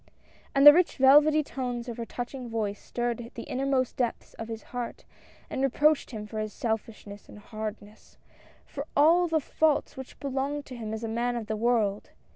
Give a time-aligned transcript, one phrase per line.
[0.55, 4.63] And the rich velvety tones of her touching voice stirred the innermost depths of his
[4.73, 5.05] heart,
[5.47, 8.17] and re proached him for his selfishness and hardness—
[8.65, 12.09] for all the faults which belonged to him as a man of the world.